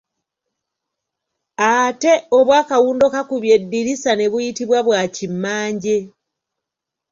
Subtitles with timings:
[1.73, 5.97] Ate obwa kawundokakubyeddirisa ne buyitibwa bwa kimmanje.